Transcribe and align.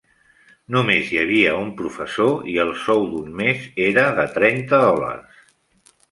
Només 0.75 1.09
hi 1.09 1.17
havia 1.23 1.51
un 1.63 1.67
professor 1.81 2.47
i 2.53 2.55
el 2.63 2.71
sou 2.83 3.05
d'un 3.11 3.27
mes 3.41 3.67
era 3.89 4.07
de 4.21 4.25
trenta 4.39 4.79
dòlars. 4.85 5.45